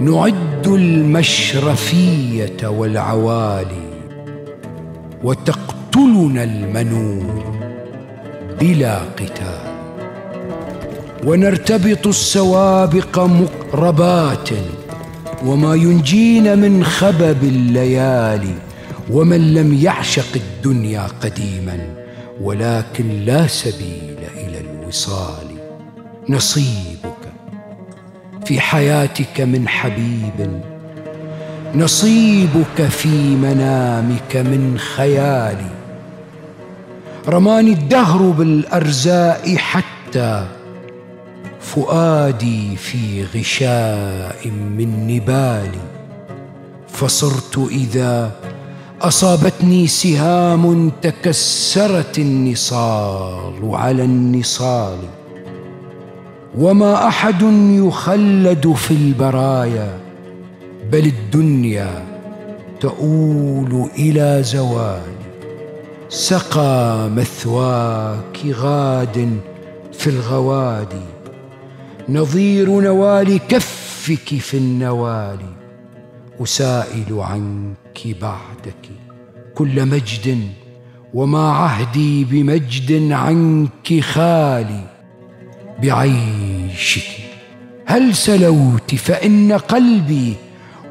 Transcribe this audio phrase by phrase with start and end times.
[0.00, 3.88] نعد المشرفية والعوالي
[5.24, 7.42] وتقتلنا المنون
[8.60, 9.78] بلا قتال.
[11.24, 14.48] ونرتبط السوابق مقربات
[15.46, 18.54] وما ينجينا من خبب الليالي
[19.10, 21.78] ومن لم يعشق الدنيا قديما
[22.40, 25.47] ولكن لا سبيل إلى الوصال.
[26.28, 27.32] نصيبك
[28.44, 30.60] في حياتك من حبيب.
[31.74, 35.70] نصيبك في منامك من خيالي
[37.28, 40.46] رماني الدهر بالارزاء حتى
[41.60, 45.84] فؤادي في غشاء من نبالي
[46.88, 48.30] فصرت إذا
[49.02, 54.98] أصابتني سهام تكسرت النصال على النصال.
[56.56, 59.98] وما أحد يخلد في البرايا
[60.92, 62.04] بل الدنيا
[62.80, 65.18] تؤول إلى زوال.
[66.08, 69.40] سقى مثواك غاد
[69.92, 71.06] في الغوادي
[72.08, 75.38] نظير نوال كفك في النوال.
[76.42, 78.84] أسائل عنك بعدك
[79.54, 80.38] كل مجد
[81.14, 84.97] وما عهدي بمجد عنك خالي.
[85.82, 87.08] بعيشك.
[87.86, 90.34] هل سلوت فإن قلبي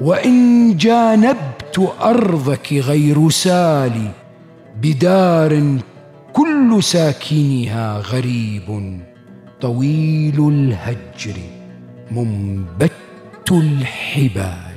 [0.02, 4.12] وإن جانبت أرضك غير سالي
[4.82, 5.78] بدار
[6.34, 9.00] كل ساكنها غريب.
[9.62, 11.40] طويل الهجر
[12.12, 14.77] منبت الحبال.